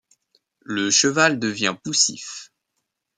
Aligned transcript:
Le 0.65 0.89
cheval 0.89 1.37
devient 1.37 1.75
poussif. 1.83 2.49